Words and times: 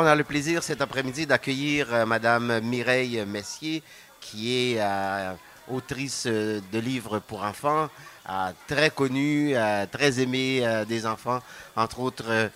On 0.00 0.06
a 0.06 0.14
le 0.14 0.22
plaisir 0.22 0.62
cet 0.62 0.80
après-midi 0.80 1.26
d'accueillir 1.26 1.92
euh, 1.92 2.06
Madame 2.06 2.60
Mireille 2.60 3.24
Messier, 3.26 3.82
qui 4.20 4.54
est 4.74 4.76
euh, 4.80 5.32
autrice 5.68 6.22
euh, 6.28 6.60
de 6.72 6.78
livres 6.78 7.18
pour 7.18 7.42
enfants, 7.42 7.88
euh, 8.30 8.52
très 8.68 8.90
connue, 8.90 9.56
euh, 9.56 9.86
très 9.90 10.20
aimée 10.20 10.62
des 10.88 11.04
enfants, 11.04 11.40
entre 11.74 11.98
autres 11.98 12.50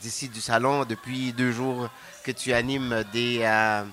d'ici 0.00 0.28
du 0.28 0.40
salon 0.40 0.84
depuis 0.84 1.32
deux 1.32 1.50
jours 1.52 1.88
que 2.24 2.30
tu 2.30 2.52
animes 2.54 3.04
des, 3.12 3.38
des, 3.38 3.84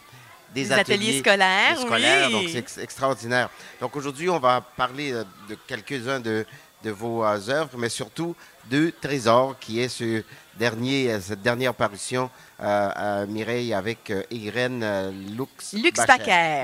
Des 0.53 0.71
ateliers 0.71 1.19
scolaires, 1.19 1.75
des 1.75 1.81
scolaires, 1.81 2.27
oui. 2.27 2.31
donc 2.33 2.49
c'est 2.49 2.59
ex- 2.59 2.77
extraordinaire. 2.77 3.49
Donc 3.81 3.95
aujourd'hui, 3.97 4.29
on 4.29 4.39
va 4.39 4.61
parler 4.61 5.11
de 5.49 5.55
quelques-uns 5.67 6.19
de, 6.21 6.45
de 6.83 6.91
vos 6.91 7.23
euh, 7.23 7.49
œuvres, 7.49 7.77
mais 7.77 7.89
surtout 7.89 8.35
de 8.69 8.93
Trésor, 9.01 9.57
qui 9.59 9.79
est 9.81 9.89
ce 9.89 10.23
dernier, 10.57 11.11
euh, 11.11 11.19
cette 11.19 11.41
dernière 11.41 11.73
parution, 11.73 12.29
euh, 12.61 13.21
à 13.21 13.25
Mireille, 13.25 13.73
avec 13.73 14.09
euh, 14.11 14.23
Irène 14.31 14.81
euh, 14.83 15.11
Lux, 15.11 15.73
Lux 15.73 15.99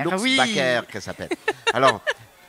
Lux 0.04 0.22
oui. 0.22 0.38
Baker, 0.38 0.82
qu'elle 0.92 1.02
s'appelle. 1.02 1.30
Alors, 1.74 2.02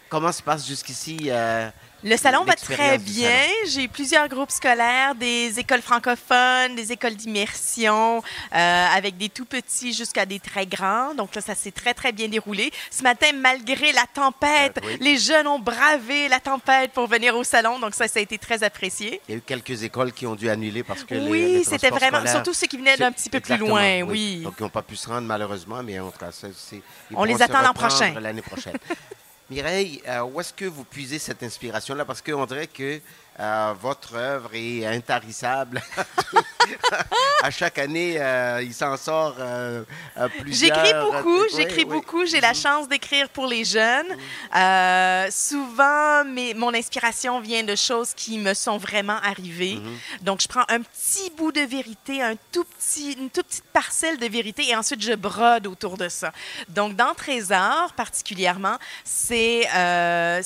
comment 0.09 0.33
se 0.33 0.43
passe 0.43 0.67
jusqu'ici 0.67 1.19
euh, 1.31 1.69
Le 2.05 2.17
salon 2.17 2.45
va 2.45 2.55
très 2.55 2.99
bien. 2.99 3.31
J'ai 3.69 3.89
plusieurs 3.89 4.29
groupes 4.29 4.51
scolaires, 4.51 5.15
des 5.15 5.59
écoles 5.59 5.83
francophones, 5.83 6.77
des 6.77 6.93
écoles 6.93 7.15
d'immersion, 7.17 8.23
euh, 8.55 8.87
avec 8.95 9.17
des 9.17 9.29
tout 9.29 9.45
petits 9.45 9.93
jusqu'à 9.93 10.25
des 10.27 10.39
très 10.39 10.67
grands. 10.67 11.15
Donc 11.15 11.35
là, 11.35 11.41
ça 11.41 11.55
s'est 11.55 11.71
très, 11.73 11.95
très 11.95 12.13
bien 12.13 12.29
déroulé. 12.29 12.71
Ce 12.91 13.03
matin, 13.03 13.29
malgré 13.35 13.93
la 13.93 14.05
tempête, 14.13 14.79
Euh, 14.79 14.87
oui. 14.87 14.99
les 15.01 15.17
jeunes 15.19 15.47
ont 15.47 15.59
bravé 15.59 16.29
la 16.29 16.39
tempête 16.41 16.93
pour 16.93 17.07
venir 17.09 17.35
au 17.37 17.45
salon. 17.45 17.79
Donc 17.79 17.95
ça, 17.95 18.07
ça 18.09 18.19
a 18.19 18.23
été 18.23 18.39
très 18.39 18.63
apprécié. 18.63 19.21
Il 19.29 19.33
y 19.33 19.35
a 19.35 19.39
eu 19.39 19.43
quelques 19.43 19.83
écoles 19.83 20.13
qui 20.13 20.27
ont 20.27 20.35
dû 20.37 20.49
annuler 20.49 20.83
parce 20.83 21.03
que 21.05 21.15
oui, 21.15 21.65
c'était 21.65 21.91
vraiment, 21.91 22.19
scolaires- 22.19 22.33
surtout 22.33 22.53
ceux 22.55 22.67
qui 22.67 22.77
venaient 22.77 22.97
d'un 22.97 23.13
petit 23.13 23.31
peu 23.31 23.41
plus 23.41 23.57
loin, 23.57 24.03
oui. 24.03 24.43
Donc, 24.45 24.55
ils 24.59 24.63
n'ont 24.63 24.69
pas 24.69 24.83
pu 24.83 24.97
se 24.97 25.09
rendre 25.09 25.27
malheureusement, 25.27 25.83
mais 25.83 25.99
en 25.99 26.11
tout 26.11 26.19
cas, 26.19 26.31
ça, 26.31 26.49
c'est- 26.57 26.83
ils 27.11 27.17
On 27.17 27.25
les 27.25 27.41
attend 27.43 27.63
l'an 27.63 27.69
reprendre 27.71 27.89
prochain. 27.97 28.21
L'année 28.21 28.43
prochaine. 28.43 28.75
Mireille, 29.49 30.03
euh, 30.09 30.23
où 30.23 30.41
est-ce 30.41 30.53
que 30.53 30.65
vous 30.65 30.83
puisez 30.83 31.21
cette 31.21 31.43
inspiration-là? 31.43 32.05
Parce 32.05 32.21
qu'on 32.21 32.47
dirait 32.47 32.67
que 32.67 33.01
euh, 33.39 33.75
votre 33.81 34.15
œuvre 34.15 34.51
est 34.55 34.85
intarissable. 34.85 35.81
à 37.43 37.51
chaque 37.51 37.79
année, 37.79 38.17
euh, 38.19 38.63
il 38.63 38.75
s'en 38.75 38.97
sort 38.97 39.37
euh, 39.39 39.83
euh, 40.17 40.29
plusieurs. 40.41 40.77
J'écris 40.77 40.95
beaucoup, 41.01 41.41
Oui, 41.41 41.49
j'écris 41.57 41.77
oui. 41.79 41.85
beaucoup. 41.85 42.27
J'ai 42.27 42.41
la 42.41 42.55
chance 42.55 42.89
d'écrire 42.89 43.29
pour 43.29 43.47
les 43.47 43.65
jeunes. 43.65 44.17
Euh, 44.55 45.27
souvent, 45.31 46.25
mes, 46.25 46.55
mon 46.55 46.75
inspiration 46.75 47.41
vient 47.41 47.63
de 47.65 47.75
choses 47.75 48.15
qui 48.15 48.39
me 48.39 48.55
sont 48.55 48.79
vraiment 48.79 49.19
arrivées. 49.23 49.79
Donc, 50.23 50.41
je 50.41 50.49
prends 50.49 50.65
un 50.69 50.81
petit 50.81 51.31
bout 51.37 51.53
de 51.53 51.61
vérité, 51.61 52.23
un 52.23 52.35
tout 52.53 52.65
petit, 52.65 53.13
une 53.13 53.31
toute 53.31 53.47
petite 53.47 53.65
parcelle 53.73 54.19
de 54.19 54.27
vérité, 54.27 54.69
et 54.69 54.77
ensuite 54.77 55.03
je 55.03 55.13
brode 55.13 55.67
autour 55.67 55.97
de 55.97 56.09
ça. 56.09 56.33
Donc, 56.69 56.97
dans 56.97 57.15
Trésor, 57.15 57.93
particulièrement, 57.97 58.77
c'est 59.05 59.69
euh, 59.75 60.43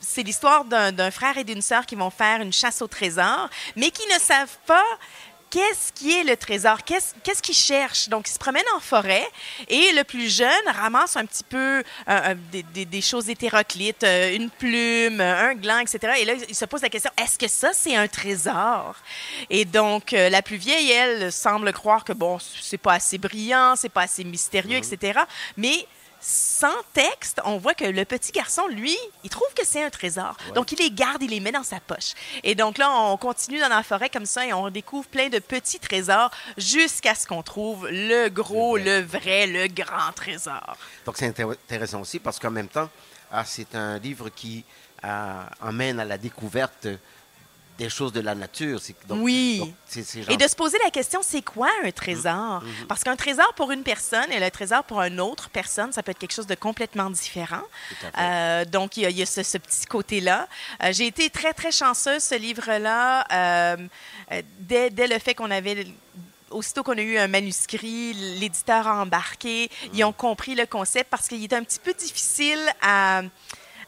c'est 0.00 0.22
l'histoire 0.22 0.64
d'un 0.64 1.10
frère 1.10 1.38
et 1.38 1.44
d'une 1.44 1.62
sœur 1.62 1.86
qui 1.86 1.94
vont 1.94 2.10
faire 2.10 2.42
une 2.42 2.52
chasse 2.52 2.82
au 2.82 2.86
trésor, 2.86 3.48
mais 3.76 3.90
qui 3.90 4.06
ne 4.12 4.18
savent 4.18 4.58
pas 4.66 4.84
qu'est-ce 5.52 5.92
qui 5.92 6.18
est 6.18 6.24
le 6.24 6.36
trésor, 6.36 6.82
qu'est-ce 6.82 7.42
qu'ils 7.42 7.54
cherchent. 7.54 8.08
Donc, 8.08 8.28
ils 8.28 8.32
se 8.32 8.38
promènent 8.38 8.62
en 8.74 8.80
forêt 8.80 9.26
et 9.68 9.92
le 9.92 10.02
plus 10.02 10.34
jeune 10.34 10.66
ramasse 10.66 11.16
un 11.16 11.26
petit 11.26 11.44
peu 11.44 11.58
euh, 11.58 11.82
euh, 12.08 12.34
des, 12.72 13.00
choses 13.02 13.28
hétéroclites, 13.28 14.02
euh, 14.02 14.34
une 14.34 14.48
plume, 14.48 15.20
un 15.20 15.54
gland, 15.54 15.80
etc. 15.80 16.14
Et 16.20 16.24
là, 16.24 16.34
il 16.48 16.54
se 16.54 16.64
pose 16.64 16.80
la 16.80 16.88
question, 16.88 17.10
est-ce 17.22 17.38
que 17.38 17.48
ça, 17.48 17.72
c'est 17.74 17.94
un 17.94 18.08
trésor? 18.08 18.96
Et 19.50 19.66
donc, 19.66 20.12
la 20.12 20.40
plus 20.40 20.56
vieille, 20.56 20.90
elle, 20.90 21.30
semble 21.30 21.70
croire 21.72 22.02
que, 22.04 22.14
bon, 22.14 22.38
c'est 22.60 22.78
pas 22.78 22.94
assez 22.94 23.18
brillant, 23.18 23.74
c'est 23.76 23.90
pas 23.90 24.02
assez 24.02 24.24
mystérieux, 24.24 24.78
etc. 24.78 25.20
Mais 25.58 25.86
sans 26.24 26.72
texte, 26.92 27.40
on 27.44 27.58
voit 27.58 27.74
que 27.74 27.84
le 27.84 28.04
petit 28.04 28.30
garçon, 28.30 28.66
lui, 28.68 28.96
il 29.24 29.30
trouve 29.30 29.52
que 29.54 29.66
c'est 29.66 29.82
un 29.82 29.90
trésor. 29.90 30.36
Donc, 30.54 30.70
il 30.70 30.78
les 30.78 30.90
garde, 30.92 31.20
il 31.22 31.30
les 31.30 31.40
met 31.40 31.50
dans 31.50 31.64
sa 31.64 31.80
poche. 31.80 32.12
Et 32.44 32.54
donc 32.54 32.78
là, 32.78 32.88
on 32.90 33.16
continue 33.16 33.58
dans 33.58 33.68
la 33.68 33.82
forêt 33.82 34.08
comme 34.08 34.24
ça 34.26 34.46
et 34.46 34.52
on 34.52 34.70
découvre 34.70 35.08
plein 35.08 35.28
de 35.28 35.40
petits 35.40 35.80
trésors 35.80 36.30
jusqu'à 36.56 37.16
ce 37.16 37.26
qu'on 37.26 37.42
trouve 37.42 37.88
le 37.90 38.28
gros, 38.28 38.76
le 38.76 39.00
vrai, 39.00 39.48
le 39.48 39.66
grand 39.66 40.12
trésor. 40.14 40.76
Donc, 41.04 41.16
c'est 41.18 41.28
intér- 41.28 41.50
intéressant 41.52 42.00
aussi 42.00 42.20
parce 42.20 42.38
qu'en 42.38 42.52
même 42.52 42.68
temps, 42.68 42.88
ah, 43.32 43.44
c'est 43.44 43.74
un 43.74 43.98
livre 43.98 44.28
qui 44.28 44.64
euh, 45.04 45.42
emmène 45.60 45.98
à 45.98 46.04
la 46.04 46.18
découverte 46.18 46.86
des 47.78 47.88
choses 47.88 48.12
de 48.12 48.20
la 48.20 48.34
nature. 48.34 48.80
C'est- 48.80 48.94
donc- 49.08 49.20
Oui. 49.22 49.58
donc, 49.60 49.74
c'est- 49.86 50.02
c'est 50.04 50.18
Et 50.20 50.22
genre- 50.22 50.36
de 50.36 50.46
se 50.46 50.54
poser 50.54 50.78
la 50.84 50.90
question, 50.90 51.20
c'est 51.22 51.42
quoi 51.42 51.68
un 51.84 51.90
trésor? 51.90 52.62
Parce 52.88 53.02
qu'un 53.02 53.16
trésor 53.16 53.52
pour 53.54 53.72
une 53.72 53.82
personne 53.82 54.30
et 54.30 54.38
le 54.40 54.50
trésor 54.50 54.84
pour 54.84 55.00
une 55.02 55.20
autre 55.20 55.48
personne, 55.50 55.92
ça 55.92 56.02
peut 56.02 56.10
être 56.12 56.18
quelque 56.18 56.34
chose 56.34 56.46
de 56.46 56.54
complètement 56.54 57.10
différent. 57.10 57.62
Euh, 58.18 58.64
donc, 58.66 58.96
il 58.96 59.02
y 59.04 59.06
a, 59.06 59.10
il 59.10 59.18
y 59.18 59.22
a 59.22 59.26
ce, 59.26 59.42
ce 59.42 59.58
petit 59.58 59.86
côté-là. 59.86 60.48
Euh, 60.82 60.92
J'ai 60.92 61.06
été 61.06 61.30
très, 61.30 61.52
très 61.54 61.72
chanceuse, 61.72 62.22
ce 62.22 62.34
livre-là, 62.34 63.24
euh, 63.32 63.76
euh, 64.32 64.42
dès, 64.58 64.90
dès 64.90 65.06
le 65.06 65.18
fait 65.18 65.34
qu'on 65.34 65.50
avait... 65.50 65.86
Aussitôt 66.50 66.82
qu'on 66.82 66.98
a 66.98 67.00
eu 67.00 67.16
un 67.16 67.28
manuscrit, 67.28 68.12
l'éditeur 68.12 68.86
a 68.86 69.00
embarqué, 69.00 69.70
ils 69.94 70.04
ont 70.04 70.12
compris 70.12 70.54
le 70.54 70.66
concept 70.66 71.08
parce 71.08 71.26
qu'il 71.26 71.42
est 71.42 71.52
un 71.54 71.64
petit 71.64 71.78
peu 71.78 71.94
difficile 71.94 72.60
à, 72.82 73.22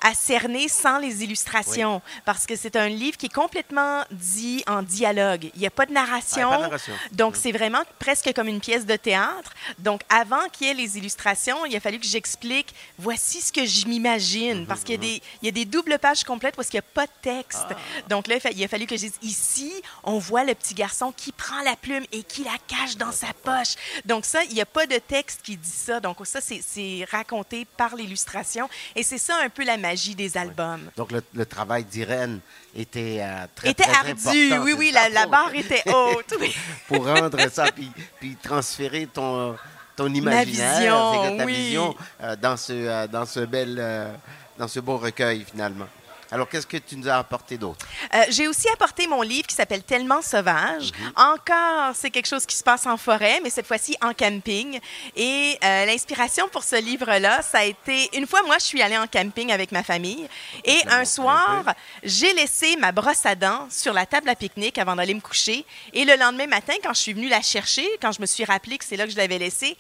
à 0.05 0.15
cerner 0.15 0.69
sans 0.69 0.99
les 0.99 1.25
illustrations. 1.25 2.01
Parce 2.27 2.45
que 2.47 2.55
c'est 2.57 2.77
un 2.77 2.89
livre 2.89 3.17
qui 3.17 3.27
est 3.27 3.33
complètement 3.35 4.05
dit 4.11 4.63
en 4.69 4.83
dialogue. 4.83 5.51
Il 5.55 5.61
n'y 5.61 5.67
a 5.67 5.71
pas 5.71 5.87
de 5.87 5.93
narration. 5.93 6.49
Ah, 6.51 6.51
pas 6.51 6.57
de 6.59 6.63
narration. 6.65 6.93
Donc, 7.13 7.37
c'est 7.37 7.53
vraiment 7.53 7.83
presque 7.99 8.33
comme 8.35 8.47
une 8.49 8.61
pièce 8.61 8.85
de 8.85 8.97
théâtre. 8.97 9.53
Donc, 9.79 10.03
avant 10.11 10.47
qu'il 10.53 10.67
y 10.67 10.71
ait 10.71 10.75
les 10.75 10.99
illustrations, 10.99 11.65
il 11.65 11.75
a 11.75 11.81
fallu 11.81 11.99
que 11.99 12.07
j'explique 12.07 12.75
voici 12.99 13.41
ce 13.41 13.51
que 13.51 13.65
je 13.65 13.87
m'imagine. 13.87 14.67
Parce 14.67 14.83
qu'il 14.85 14.95
y, 14.95 14.99
a 14.99 15.01
des- 15.01 15.23
il 15.41 15.47
y 15.47 15.49
a 15.49 15.53
des 15.53 15.65
doubles 15.65 15.99
pages 15.99 16.23
complètes 16.23 16.55
parce 16.55 16.69
qu'il 16.69 16.77
n'y 16.79 16.87
a 16.87 16.93
pas 16.95 17.07
de 17.07 17.13
texte. 17.23 17.65
Donc, 18.11 18.27
là, 18.27 18.37
il 18.55 18.63
a 18.63 18.69
fallu 18.69 18.87
que 18.87 18.97
je 18.97 19.03
dise 19.07 19.19
ici, 19.23 19.73
on 20.03 20.19
voit 20.19 20.45
le 20.45 20.55
petit 20.55 20.75
garçon 20.75 21.13
qui 21.17 21.33
prend 21.33 21.63
la 21.63 21.77
plume 21.77 22.05
et 22.13 22.23
qui 22.25 22.45
la 22.45 22.59
cache 22.69 22.97
dans 22.99 23.11
sa 23.13 23.29
poche. 23.43 23.75
Donc, 24.05 24.27
ça, 24.27 24.45
il 24.45 24.53
n'y 24.55 24.61
a 24.61 24.67
pas 24.67 24.87
de 24.87 24.99
texte 24.99 25.41
qui 25.43 25.57
dit 25.57 25.71
ça. 25.71 25.99
Donc, 26.01 26.19
ça, 26.25 26.43
c'est- 26.43 26.63
c'est 26.63 27.07
raconté 27.11 27.65
par 27.65 27.97
l'illustration. 27.97 28.69
Et 28.97 29.03
c'est 29.03 29.17
ça 29.19 29.39
un 29.43 29.49
peu 29.49 29.65
la 29.65 29.79
magie 29.79 29.94
des 30.15 30.37
albums. 30.37 30.91
Donc, 30.97 31.13
le, 31.13 31.23
le 31.35 31.47
travail 31.47 31.85
d'Irène 31.85 32.41
était 32.75 33.19
euh, 33.21 33.47
très, 33.55 33.71
Était 33.71 33.85
très 33.85 33.93
ardu, 34.11 34.11
important, 34.53 34.65
oui, 34.65 34.75
oui, 34.77 34.93
la, 34.93 35.27
barre 35.27 35.55
était 35.55 35.83
haute. 35.87 36.35
oui. 36.41 36.55
Pour 36.89 37.07
rendre 37.07 37.39
ça, 37.51 37.67
puis, 37.75 37.91
puis 38.21 38.37
transférer 38.43 39.07
ton, 39.07 39.57
ton 39.97 40.13
imaginaire, 40.13 40.79
vision, 40.79 41.13
c'est 41.25 41.33
que 41.33 41.39
ta 41.39 41.45
oui. 41.45 41.53
vision 41.55 41.95
euh, 42.23 42.37
dans, 42.37 42.57
ce, 42.57 42.73
euh, 42.73 43.07
dans, 43.07 43.27
ce 43.27 43.41
bel, 43.41 43.77
euh, 43.79 44.13
dans 44.59 44.69
ce 44.69 44.81
beau 44.81 44.99
recueil, 44.99 45.45
finalement. 45.51 45.87
Alors, 46.31 46.49
qu'est-ce 46.49 46.67
que 46.67 46.77
tu 46.77 46.97
nous 46.97 47.09
as 47.09 47.17
apporté 47.19 47.59
d'autre? 47.59 47.87
Euh, 48.15 48.25
J'ai 48.31 48.49
aussi 48.49 48.69
apporté 48.71 49.07
mon 49.07 49.23
livre 49.23 49.47
qui 49.47 49.55
s'appelle 49.55 49.83
Tellement 49.83 50.23
sauvage. 50.23 50.91
Encore, 51.17 51.95
c'est 51.95 52.11
quelque 52.11 52.27
chose 52.27 52.47
qui 52.47 52.57
se 52.57 52.63
passe 52.63 52.87
en 52.87 52.97
forêt, 52.97 53.41
mais 53.43 53.51
cette 53.51 53.67
fois-ci 53.67 53.97
en 54.03 54.13
camping. 54.15 54.81
Et 55.17 55.59
euh, 55.63 55.85
l'inspiration 55.87 56.49
pour 56.49 56.65
ce 56.65 56.77
livre-là, 56.77 57.43
ça 57.43 57.59
a 57.59 57.65
été 57.65 58.11
une 58.17 58.27
fois, 58.27 58.43
moi, 58.45 58.57
je 58.59 58.65
suis 58.65 58.83
allée 58.83 58.99
en 58.99 59.07
camping 59.07 59.53
avec 59.53 59.73
ma 59.73 59.83
famille, 59.83 60.29
et 60.65 60.79
un 60.89 61.05
soir, 61.05 61.65
j'ai 62.03 62.33
laissé 62.35 62.77
ma 62.77 62.93
brosse 62.93 63.27
à 63.27 63.35
dents 63.35 63.69
sur 63.71 63.93
la 63.93 64.07
table 64.07 64.29
à 64.29 64.35
pique-nique 64.35 64.79
avant 64.79 64.97
d'aller 64.97 65.15
me 65.15 65.21
coucher. 65.21 65.65
Et 65.93 66.05
le 66.05 66.17
lendemain 66.17 66.47
matin, 66.47 66.75
quand 66.83 66.95
je 66.95 67.01
suis 67.01 67.13
venue 67.13 67.29
la 67.29 67.43
chercher, 67.43 67.87
quand 68.01 68.13
je 68.13 68.21
me 68.21 68.27
suis 68.27 68.45
rappelé 68.45 68.79
que 68.79 68.85
c'est 68.85 68.97
là 68.97 69.05
que 69.05 69.13
je 69.13 69.17
l'avais 69.17 69.39
laissée, 69.39 69.77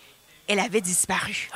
elle 0.46 0.60
avait 0.60 0.80
disparu. 0.80 1.48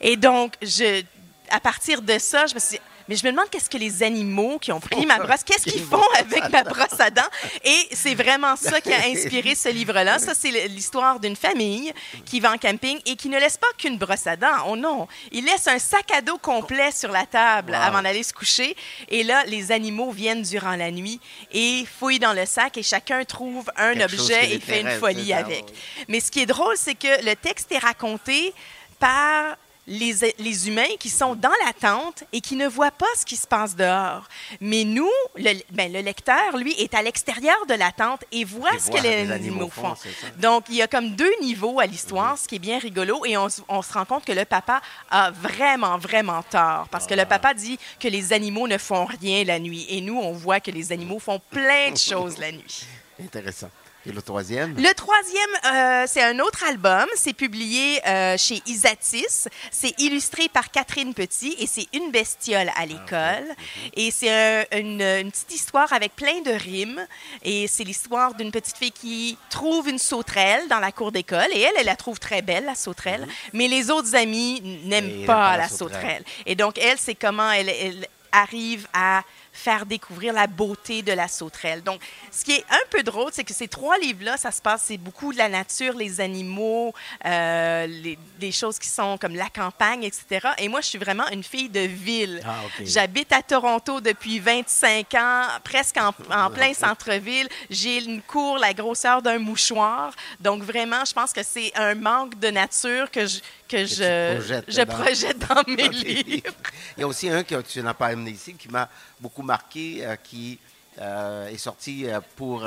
Et 0.00 0.16
donc, 0.16 0.54
je, 0.62 1.02
à 1.50 1.60
partir 1.60 2.02
de 2.02 2.18
ça, 2.18 2.46
je 2.46 2.54
me 2.54 2.60
suis 2.60 2.76
dit, 2.78 2.82
mais 3.10 3.16
je 3.16 3.26
me 3.26 3.32
demande 3.32 3.50
qu'est-ce 3.50 3.68
que 3.68 3.76
les 3.76 4.04
animaux 4.04 4.60
qui 4.60 4.70
ont 4.70 4.78
pris 4.78 5.04
ma 5.04 5.18
brosse, 5.18 5.42
qu'est-ce 5.44 5.64
qu'ils 5.64 5.82
font 5.84 6.00
avec 6.16 6.48
ma 6.50 6.62
brosse 6.62 7.00
à 7.00 7.10
dents? 7.10 7.22
Et 7.64 7.88
c'est 7.92 8.14
vraiment 8.14 8.54
ça 8.54 8.80
qui 8.80 8.92
a 8.92 9.00
inspiré 9.06 9.56
ce 9.56 9.68
livre-là. 9.68 10.20
Ça, 10.20 10.32
c'est 10.32 10.68
l'histoire 10.68 11.18
d'une 11.18 11.34
famille 11.34 11.92
qui 12.24 12.38
va 12.38 12.52
en 12.52 12.56
camping 12.56 13.00
et 13.06 13.16
qui 13.16 13.28
ne 13.28 13.36
laisse 13.40 13.56
pas 13.56 13.66
qu'une 13.76 13.98
brosse 13.98 14.28
à 14.28 14.36
dents. 14.36 14.46
Oh 14.68 14.76
non! 14.76 15.08
Ils 15.32 15.44
laissent 15.44 15.66
un 15.66 15.80
sac 15.80 16.08
à 16.16 16.20
dos 16.20 16.38
complet 16.38 16.92
sur 16.92 17.10
la 17.10 17.26
table 17.26 17.72
Wow. 17.72 17.76
avant 17.82 18.02
d'aller 18.02 18.22
se 18.22 18.32
coucher. 18.32 18.76
Et 19.08 19.24
là, 19.24 19.42
les 19.46 19.72
animaux 19.72 20.12
viennent 20.12 20.42
durant 20.42 20.76
la 20.76 20.92
nuit 20.92 21.18
et 21.50 21.84
fouillent 21.98 22.20
dans 22.20 22.32
le 22.32 22.46
sac 22.46 22.78
et 22.78 22.84
chacun 22.84 23.24
trouve 23.24 23.70
un 23.76 23.94
Quelque 23.94 24.04
objet 24.14 24.54
et 24.54 24.60
fait 24.60 24.82
une 24.82 25.00
folie 25.00 25.32
avec. 25.32 25.64
Mais 26.06 26.20
ce 26.20 26.30
qui 26.30 26.40
est 26.42 26.46
drôle, 26.46 26.76
c'est 26.76 26.94
que 26.94 27.24
le 27.24 27.34
texte 27.34 27.72
est 27.72 27.78
raconté 27.78 28.54
par 29.00 29.56
les, 29.90 30.34
les 30.38 30.68
humains 30.68 30.96
qui 31.00 31.10
sont 31.10 31.34
dans 31.34 31.52
la 31.66 31.72
tente 31.72 32.22
et 32.32 32.40
qui 32.40 32.54
ne 32.54 32.68
voient 32.68 32.92
pas 32.92 33.06
ce 33.16 33.26
qui 33.26 33.36
se 33.36 33.46
passe 33.46 33.74
dehors. 33.74 34.28
Mais 34.60 34.84
nous, 34.84 35.10
le, 35.34 35.52
ben, 35.72 35.92
le 35.92 36.00
lecteur, 36.00 36.56
lui, 36.56 36.72
est 36.78 36.94
à 36.94 37.02
l'extérieur 37.02 37.66
de 37.66 37.74
la 37.74 37.90
tente 37.90 38.24
et 38.30 38.44
voit 38.44 38.72
Et 38.72 38.78
ce 38.78 38.86
voit 38.86 39.00
que 39.00 39.02
les, 39.04 39.24
les 39.24 39.32
animaux 39.32 39.68
font. 39.68 39.94
Donc, 40.38 40.66
il 40.68 40.76
y 40.76 40.82
a 40.82 40.86
comme 40.86 41.16
deux 41.16 41.32
niveaux 41.42 41.80
à 41.80 41.86
l'histoire, 41.86 42.38
ce 42.38 42.46
qui 42.46 42.54
est 42.54 42.60
bien 42.60 42.78
rigolo, 42.78 43.24
et 43.26 43.36
on 43.36 43.48
se 43.48 43.92
rend 43.92 44.04
compte 44.04 44.24
que 44.24 44.32
le 44.32 44.44
papa 44.44 44.80
a 45.10 45.32
vraiment, 45.32 45.98
vraiment 45.98 46.42
tort, 46.44 46.86
parce 46.90 47.06
que 47.06 47.14
le 47.14 47.24
papa 47.24 47.52
dit 47.52 47.78
que 47.98 48.06
les 48.06 48.32
animaux 48.32 48.68
ne 48.68 48.78
font 48.78 49.06
rien 49.06 49.42
la 49.44 49.58
nuit, 49.58 49.86
et 49.88 50.00
nous, 50.00 50.16
on 50.16 50.32
voit 50.32 50.60
que 50.60 50.70
les 50.70 50.92
animaux 50.92 51.18
font 51.18 51.40
plein 51.50 51.90
de 51.90 51.98
choses 52.10 52.38
la 52.38 52.52
nuit. 52.52 52.86
Intéressant. 53.20 53.70
Et 54.06 54.12
le 54.12 54.22
troisième? 54.22 54.74
Le 54.76 54.94
troisième, 54.94 55.50
euh, 55.74 56.04
c'est 56.08 56.22
un 56.22 56.38
autre 56.38 56.64
album. 56.66 57.04
C'est 57.16 57.34
publié 57.34 58.00
euh, 58.08 58.36
chez 58.38 58.62
Isatis. 58.66 59.48
C'est 59.70 59.94
illustré 60.00 60.48
par 60.48 60.70
Catherine 60.70 61.12
Petit 61.12 61.54
et 61.58 61.66
c'est 61.66 61.86
Une 61.92 62.10
bestiole 62.10 62.70
à 62.76 62.86
l'école. 62.86 63.44
Mhm. 63.46 63.90
Et 63.94 64.10
c'est 64.10 64.30
un- 64.30 64.78
une, 64.78 65.02
une 65.02 65.30
petite 65.30 65.52
histoire 65.54 65.92
avec 65.92 66.16
plein 66.16 66.40
de 66.40 66.50
rimes. 66.50 67.06
Et 67.42 67.66
c'est 67.68 67.84
l'histoire 67.84 68.34
d'une 68.34 68.50
petite 68.50 68.76
fille 68.78 68.92
qui 68.92 69.36
trouve 69.50 69.88
une 69.88 69.98
sauterelle 69.98 70.62
dans 70.68 70.78
la 70.80 70.92
cour 70.92 71.12
d'école. 71.12 71.48
Et 71.52 71.60
elle, 71.60 71.74
elle 71.78 71.86
la 71.86 71.96
trouve 71.96 72.18
très 72.18 72.40
belle, 72.40 72.64
la 72.64 72.74
sauterelle. 72.74 73.26
Mais 73.52 73.68
les 73.68 73.90
autres 73.90 74.14
amis 74.16 74.62
n'aiment 74.84 75.26
pas, 75.26 75.52
la 75.52 75.64
la 75.64 75.68
sauterelle. 75.68 76.00
sauterelle. 76.00 76.24
Et 76.46 76.54
donc, 76.54 76.78
elle, 76.78 76.98
c'est 76.98 77.14
comment 77.14 77.50
elle, 77.52 77.68
elle 77.68 78.06
arrive 78.32 78.86
à 78.94 79.22
faire 79.52 79.84
découvrir 79.84 80.32
la 80.32 80.46
beauté 80.46 81.02
de 81.02 81.12
la 81.12 81.28
sauterelle. 81.28 81.82
Donc, 81.82 82.00
ce 82.30 82.44
qui 82.44 82.52
est 82.52 82.64
un 82.70 82.80
peu 82.88 83.02
drôle, 83.02 83.30
c'est 83.32 83.44
que 83.44 83.52
ces 83.52 83.68
trois 83.68 83.98
livres-là, 83.98 84.36
ça 84.36 84.50
se 84.52 84.62
passe, 84.62 84.82
c'est 84.86 84.96
beaucoup 84.96 85.32
de 85.32 85.38
la 85.38 85.48
nature, 85.48 85.94
les 85.94 86.20
animaux, 86.20 86.94
euh, 87.24 87.86
les, 87.86 88.18
des 88.38 88.52
choses 88.52 88.78
qui 88.78 88.88
sont 88.88 89.18
comme 89.18 89.34
la 89.34 89.48
campagne, 89.50 90.04
etc. 90.04 90.48
Et 90.58 90.68
moi, 90.68 90.80
je 90.80 90.86
suis 90.86 90.98
vraiment 90.98 91.28
une 91.30 91.42
fille 91.42 91.68
de 91.68 91.80
ville. 91.80 92.40
Ah. 92.46 92.54
J'habite 92.84 93.32
à 93.32 93.42
Toronto 93.42 94.00
depuis 94.00 94.38
25 94.38 95.14
ans, 95.14 95.42
presque 95.64 95.96
en, 95.98 96.14
en 96.32 96.50
plein 96.54 96.72
centre-ville. 96.72 97.48
J'ai 97.68 98.02
une 98.04 98.22
cour 98.22 98.56
la 98.58 98.72
grosseur 98.72 99.20
d'un 99.20 99.38
mouchoir. 99.38 100.12
Donc, 100.40 100.62
vraiment, 100.62 101.04
je 101.04 101.12
pense 101.12 101.32
que 101.32 101.42
c'est 101.42 101.72
un 101.76 101.94
manque 101.94 102.38
de 102.38 102.48
nature 102.48 103.10
que 103.10 103.26
je, 103.26 103.40
que 103.68 103.84
je, 103.84 104.62
je 104.68 104.82
dans- 104.82 104.94
projette 104.94 105.38
dans 105.38 105.62
mes 105.66 105.88
livres. 105.88 106.52
Il 106.96 107.00
y 107.00 107.02
a 107.02 107.06
aussi 107.06 107.28
un 107.28 107.42
que 107.42 107.60
tu 107.62 107.82
n'as 107.82 107.94
pas 107.94 108.06
amené 108.06 108.30
ici 108.30 108.54
qui 108.54 108.68
m'a 108.68 108.88
beaucoup 109.20 109.42
marqué, 109.50 110.06
euh, 110.06 110.14
qui 110.14 110.60
euh, 111.00 111.48
est 111.48 111.58
sorti 111.58 112.06
euh, 112.06 112.20
pour, 112.36 112.64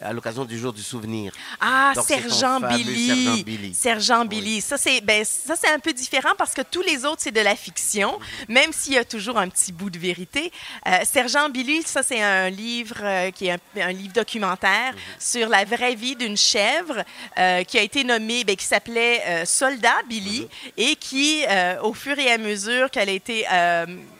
à 0.00 0.12
l'occasion 0.12 0.44
du 0.44 0.58
jour 0.58 0.72
du 0.72 0.82
souvenir. 0.82 1.32
Ah, 1.60 1.92
Donc, 1.94 2.06
Sergent 2.06 2.60
Billy. 2.60 3.06
Sergent 3.08 3.42
Billy. 3.44 3.74
Sergent 3.74 4.20
Oui. 4.22 4.28
Billy. 4.28 4.60
Ça, 4.60 4.76
c'est 4.76 5.00
ben, 5.00 5.24
ça, 5.24 5.54
c'est 5.56 5.70
un 5.70 5.78
peu 5.78 5.92
différent 5.92 6.30
parce 6.38 6.52
que 6.54 6.62
tous 6.62 6.82
les 6.82 7.04
autres, 7.04 7.20
c'est 7.22 7.30
de 7.32 7.40
la 7.40 7.54
fiction, 7.56 8.18
Mhm. 8.18 8.54
même 8.54 8.72
s'il 8.72 8.94
y 8.94 8.98
a 8.98 9.04
toujours 9.04 9.38
un 9.38 9.48
petit 9.48 9.72
bout 9.72 9.90
de 9.90 9.98
vérité. 9.98 10.50
Euh, 10.86 10.98
Sergent 11.04 11.48
Billy, 11.50 11.82
ça, 11.82 12.02
c'est 12.02 12.20
un 12.22 12.50
livre 12.50 12.96
euh, 13.02 13.30
qui 13.30 13.46
est 13.46 13.52
un, 13.52 13.58
un 13.80 13.92
livre 13.92 14.12
documentaire 14.12 14.92
Mhm. 14.92 14.98
sur 15.18 15.48
la 15.48 15.64
vraie 15.64 15.94
vie 15.94 16.16
d'une 16.16 16.36
chèvre 16.36 17.04
euh, 17.38 17.62
qui 17.64 17.78
a 17.78 17.82
été 17.82 18.04
nommée, 18.04 18.44
ben, 18.44 18.56
qui 18.56 18.66
s'appelait 18.66 19.22
euh, 19.26 19.44
Soldat 19.44 20.02
Billy 20.08 20.40
Mhm. 20.42 20.48
et 20.76 20.96
qui, 20.96 21.44
au 21.82 21.92
fur 21.94 22.18
et 22.18 22.30
à 22.30 22.38
mesure 22.38 22.90
qu'elle 22.90 23.08
a 23.08 23.12
été, 23.12 23.44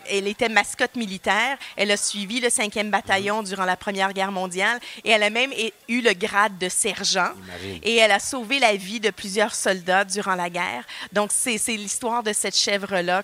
elle 0.09 0.27
était 0.27 0.49
mascotte 0.49 0.97
militaire, 0.97 1.57
elle 1.77 1.91
a 1.91 1.97
suivi 1.97 2.41
le 2.41 2.49
5e 2.51 2.91
bataillon 2.91 3.43
durant 3.43 3.65
la 3.65 3.77
Première 3.77 4.13
Guerre 4.13 4.33
mondiale 4.33 4.79
et 5.05 5.11
elle 5.11 5.23
a 5.23 5.31
même 5.31 5.53
eu 5.89 6.01
le 6.01 6.13
grade 6.15 6.59
de 6.59 6.69
sergent. 6.69 7.31
Imagine. 7.45 7.81
Et 7.83 7.97
elle 7.97 8.13
a 8.13 8.21
sauvé 8.21 8.59
la 8.61 8.77
vie 8.77 9.01
de 9.01 9.11
plusieurs 9.11 9.55
soldats 9.55 10.05
durant 10.05 10.37
la 10.37 10.49
guerre. 10.49 10.85
Donc, 11.13 11.31
c'est 11.35 11.59
c'est 11.59 11.77
l'histoire 11.77 12.23
de 12.23 12.33
cette 12.33 12.57
chèvre-là 12.57 13.23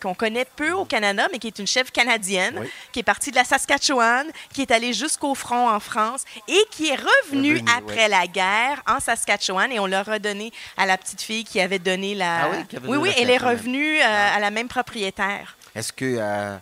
qu'on 0.00 0.14
connaît 0.14 0.44
peu 0.44 0.72
au 0.72 0.84
Canada, 0.84 1.26
mais 1.32 1.38
qui 1.38 1.46
est 1.48 1.58
une 1.58 1.66
chèvre 1.66 1.90
canadienne, 1.90 2.58
Oui. 2.60 2.68
qui 2.92 3.00
est 3.00 3.04
partie 3.04 3.30
de 3.30 3.36
la 3.36 3.44
Saskatchewan, 3.44 4.26
qui 4.52 4.60
est 4.62 4.70
allée 4.70 4.92
jusqu'au 4.92 5.34
front 5.34 5.68
en 5.68 5.80
France 5.80 6.24
et 6.46 6.60
qui 6.70 6.88
est 6.88 6.98
revenue 7.24 7.60
après 7.76 8.08
la 8.08 8.26
guerre 8.26 8.82
en 8.86 9.00
Saskatchewan. 9.00 9.72
Et 9.72 9.80
on 9.80 9.86
l'a 9.86 10.02
redonné 10.02 10.52
à 10.76 10.84
la 10.86 10.98
petite 10.98 11.22
fille 11.22 11.44
qui 11.44 11.58
avait 11.60 11.78
donné 11.78 12.14
la... 12.14 12.44
Ah 12.44 12.48
oui, 12.52 12.76
avait 12.76 12.88
oui, 12.98 13.10
elle 13.18 13.30
est 13.30 13.38
revenue 13.38 13.98
euh, 14.00 14.04
Ah. 14.06 14.34
à 14.36 14.40
la 14.40 14.50
même 14.50 14.68
propriétaire. 14.68 15.56
Est-ce 15.74 15.92
que, 15.92 16.16
euh, 16.18 16.56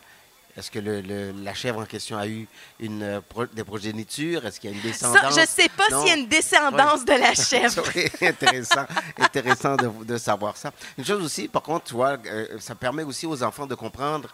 est-ce 0.57 0.71
que 0.71 0.79
le- 0.79 1.01
le- 1.01 1.33
la 1.43 1.55
chèvre 1.55 1.81
en 1.81 1.87
question 1.87 2.19
a 2.19 2.27
eu 2.27 2.47
une, 2.81 3.03
euh, 3.03 3.21
pro- 3.27 3.47
des 3.47 3.65
progénitures? 3.65 4.45
Est-ce 4.45 4.61
qu'il 4.61 4.71
y 4.71 4.73
a 4.75 4.77
une 4.77 4.83
descendance? 4.83 5.21
Ça, 5.21 5.31
je 5.31 5.41
ne 5.41 5.47
sais 5.47 5.69
pas 5.71 5.85
s'il 5.87 6.09
y 6.09 6.11
a 6.11 6.17
une 6.17 6.29
descendance 6.29 7.05
de 7.05 7.13
la 7.13 7.35
chèvre. 7.35 7.71
Serait 7.87 8.11
intéressant, 8.29 8.85
intéressant 9.19 9.77
de, 9.77 10.05
de 10.05 10.17
savoir 10.19 10.57
ça. 10.57 10.73
Une 10.99 11.05
chose 11.05 11.23
aussi, 11.25 11.49
par 11.49 11.63
contre, 11.63 11.87
tu 11.87 11.95
vois, 11.95 12.17
euh, 12.27 12.47
ça 12.61 12.75
permet 12.75 13.03
aussi 13.03 13.27
aux 13.27 13.43
enfants 13.43 13.67
de 13.67 13.75
comprendre 13.75 14.29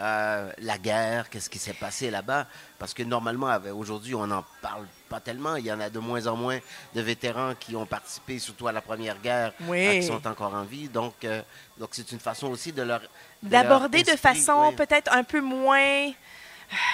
euh, 0.00 0.50
la 0.58 0.78
guerre, 0.78 1.30
qu'est-ce 1.30 1.48
qui 1.48 1.58
s'est 1.58 1.72
passé 1.74 2.10
là-bas, 2.10 2.46
parce 2.78 2.92
que 2.92 3.02
normalement, 3.04 3.56
aujourd'hui, 3.76 4.14
on 4.14 4.26
n'en 4.26 4.44
parle 4.60 4.86
pas 5.08 5.20
tellement. 5.20 5.54
Il 5.56 5.64
y 5.66 5.72
en 5.72 5.78
a 5.78 5.88
de 5.88 5.98
moins 6.00 6.26
en 6.26 6.36
moins 6.36 6.58
de 6.94 7.00
vétérans 7.00 7.54
qui 7.58 7.76
ont 7.76 7.86
participé, 7.86 8.38
surtout 8.40 8.66
à 8.66 8.72
la 8.72 8.80
Première 8.80 9.20
Guerre, 9.20 9.52
Oui. 9.68 9.86
euh, 9.86 10.00
qui 10.00 10.06
sont 10.06 10.26
encore 10.26 10.52
en 10.54 10.64
vie. 10.64 10.88
Donc, 10.88 11.14
euh, 11.24 11.42
donc 11.78 11.90
c'est 11.92 12.10
une 12.10 12.18
façon 12.18 12.48
aussi 12.48 12.72
de 12.72 12.82
leur 12.82 13.00
de 13.42 13.48
d'aborder 13.50 14.02
de 14.02 14.16
façon 14.16 14.68
oui. 14.70 14.74
peut-être 14.74 15.12
un 15.12 15.22
peu 15.22 15.40
moins 15.40 16.10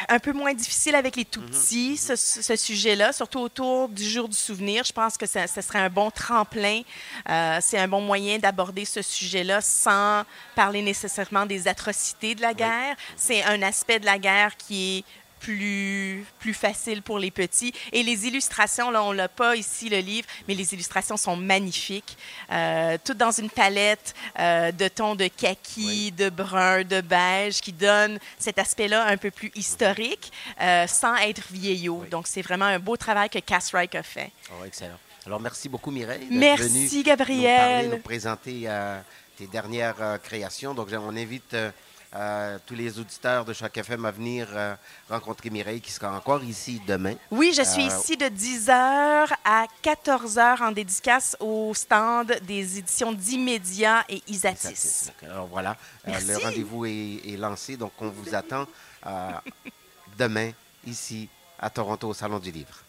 un 0.08 0.18
peu 0.18 0.32
moins 0.32 0.54
difficile 0.54 0.94
avec 0.94 1.16
les 1.16 1.24
Mhm, 1.24 1.30
tout 1.30 1.40
petits, 1.42 1.96
ce, 1.96 2.16
ce 2.16 2.56
sujet-là, 2.56 3.12
surtout 3.12 3.40
autour 3.40 3.88
du 3.88 4.04
jour 4.08 4.28
du 4.28 4.36
souvenir. 4.36 4.84
Je 4.84 4.92
pense 4.92 5.16
que 5.16 5.26
ça, 5.26 5.46
ça 5.46 5.62
serait 5.62 5.78
un 5.78 5.90
bon 5.90 6.10
tremplin. 6.10 6.82
Euh, 7.28 7.58
c'est 7.60 7.78
un 7.78 7.88
bon 7.88 8.00
moyen 8.00 8.38
d'aborder 8.38 8.84
ce 8.84 9.02
sujet-là 9.02 9.60
sans 9.60 10.24
parler 10.54 10.82
nécessairement 10.82 11.46
des 11.46 11.68
atrocités 11.68 12.34
de 12.34 12.42
la 12.42 12.54
guerre. 12.54 12.96
C'est 13.16 13.42
un 13.44 13.62
aspect 13.62 13.98
de 13.98 14.06
la 14.06 14.18
guerre 14.18 14.56
qui 14.56 14.98
est 14.98 15.04
plus, 15.40 16.24
plus 16.38 16.54
facile 16.54 17.02
pour 17.02 17.18
les 17.18 17.30
petits. 17.30 17.72
Et 17.92 18.02
les 18.02 18.26
illustrations, 18.26 18.90
là, 18.90 19.02
on 19.02 19.12
l'a 19.12 19.28
pas 19.28 19.56
ici, 19.56 19.88
le 19.88 19.98
livre, 19.98 20.28
mais 20.46 20.54
les 20.54 20.72
illustrations 20.74 21.16
sont 21.16 21.36
magnifiques. 21.36 22.16
Euh, 22.52 22.98
toutes 23.04 23.16
dans 23.16 23.32
une 23.32 23.50
palette 23.50 24.14
euh, 24.38 24.70
de 24.70 24.86
tons 24.88 25.16
de 25.16 25.26
kaki, 25.26 26.12
de 26.12 26.28
brun, 26.28 26.84
de 26.84 27.00
beige, 27.00 27.60
qui 27.60 27.72
donne 27.72 28.18
cet 28.38 28.58
aspect-là 28.58 29.06
un 29.06 29.16
peu 29.16 29.30
plus 29.30 29.50
historique, 29.54 30.30
euh, 30.60 30.86
sans 30.86 31.16
être 31.16 31.42
vieillot. 31.50 32.00
Oui. 32.02 32.08
Donc, 32.08 32.26
c'est 32.26 32.42
vraiment 32.42 32.66
un 32.66 32.78
beau 32.78 32.96
travail 32.96 33.30
que 33.30 33.38
Cass 33.38 33.74
Reich 33.74 33.94
a 33.94 34.02
fait. 34.02 34.30
Oh, 34.52 34.64
excellent. 34.64 34.98
Alors, 35.26 35.40
merci 35.40 35.68
beaucoup, 35.68 35.90
Mireille. 35.90 36.26
Merci, 36.30 37.02
Gabriel. 37.02 37.50
Nous, 37.50 37.72
parler, 37.74 37.88
nous 37.88 38.02
présenter 38.02 38.68
tes 39.36 39.46
dernières 39.46 40.18
créations. 40.22 40.72
Donc, 40.72 40.88
on 40.92 41.16
invite 41.16 41.54
euh, 42.14 42.58
tous 42.66 42.74
les 42.74 42.98
auditeurs 42.98 43.44
de 43.44 43.52
chaque 43.52 43.76
FM 43.76 44.04
à 44.04 44.10
venir 44.10 44.48
euh, 44.52 44.74
rencontrer 45.08 45.48
Mireille, 45.50 45.80
qui 45.80 45.92
sera 45.92 46.12
encore 46.16 46.42
ici 46.42 46.80
demain. 46.86 47.14
Oui, 47.30 47.52
je 47.56 47.62
suis 47.62 47.84
Euh, 47.84 47.96
ici 47.98 48.16
de 48.16 48.26
10h 48.26 49.28
à 49.44 49.66
14h 49.82 50.62
en 50.62 50.72
dédicace 50.72 51.36
au 51.38 51.72
stand 51.74 52.36
des 52.42 52.78
éditions 52.78 53.12
d'Immédiat 53.12 54.04
et 54.08 54.22
Isatis. 54.26 55.10
Alors, 55.22 55.46
voilà, 55.46 55.76
le 56.04 56.36
rendez-vous 56.42 56.84
est, 56.86 57.20
est 57.28 57.36
lancé. 57.36 57.76
Donc, 57.76 57.92
on 58.00 58.08
vous 58.08 58.34
attend 58.34 58.66
demain, 60.18 60.50
ici, 60.86 61.28
à 61.58 61.70
Toronto, 61.70 62.08
au 62.08 62.14
Salon 62.14 62.38
du 62.38 62.50
Livre. 62.50 62.82